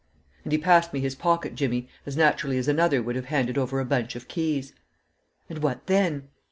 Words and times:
And 0.43 0.51
he 0.51 0.57
passed 0.57 0.93
me 0.93 0.99
his 0.99 1.13
pocket 1.13 1.53
jimmy 1.53 1.87
as 2.07 2.17
naturally 2.17 2.57
as 2.57 2.67
another 2.67 3.03
would 3.03 3.15
have 3.15 3.25
handed 3.25 3.55
over 3.55 3.79
a 3.79 3.85
bunch 3.85 4.15
of 4.15 4.27
keys. 4.27 4.73
"And 5.47 5.59
what 5.61 5.85
then?" 5.85 6.29